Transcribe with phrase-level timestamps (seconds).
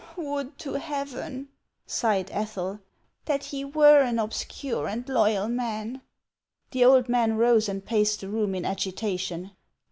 [0.17, 1.49] "Would to Heaven,"
[1.85, 2.79] sighed Ethel,
[3.25, 6.01] "that he were an obscure and loyal man!"
[6.71, 9.51] The old man rose, and paced the room in agitation.